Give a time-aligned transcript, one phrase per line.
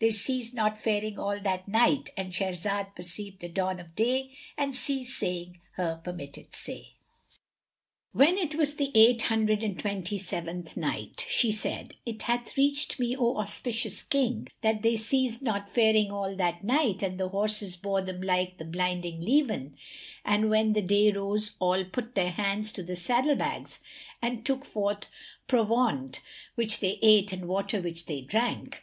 [0.00, 5.16] They ceased not faring all that night.—And Shahrazad perceived the dawn of day and ceased
[5.16, 6.94] saying her permitted say.
[8.10, 12.98] When it was the Eight Hundred and Twenty seventh Night, She said, It hath reached
[12.98, 17.76] me, O auspicious King, that they ceased not faring all that night and the horses
[17.76, 19.76] bore them like the blinding leven,
[20.24, 23.78] and when the day rose all put their hands to the saddle bags
[24.20, 25.04] and took forth
[25.46, 26.22] provaunt
[26.56, 28.82] which they ate and water which they drank.